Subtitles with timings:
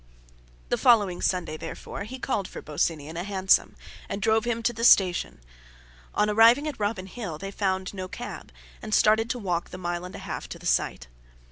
[0.69, 3.75] The following Sunday therefore he called for Bosinney in a hansom,
[4.09, 5.41] and drove him to the station.
[6.15, 8.51] On arriving at Robin Hill, they found no cab,
[8.81, 11.05] and started to walk the mile and a half to the site.